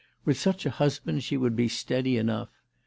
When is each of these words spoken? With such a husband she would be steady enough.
With 0.25 0.39
such 0.39 0.65
a 0.65 0.71
husband 0.71 1.23
she 1.23 1.37
would 1.37 1.55
be 1.55 1.67
steady 1.67 2.17
enough. 2.17 2.49